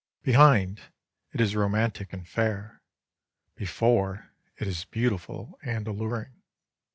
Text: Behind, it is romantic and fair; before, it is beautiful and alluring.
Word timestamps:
Behind, 0.23 0.81
it 1.31 1.39
is 1.39 1.55
romantic 1.55 2.11
and 2.11 2.27
fair; 2.27 2.81
before, 3.53 4.31
it 4.57 4.67
is 4.67 4.83
beautiful 4.85 5.59
and 5.61 5.87
alluring. 5.87 6.41